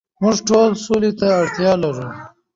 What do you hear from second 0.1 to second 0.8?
موږ ټول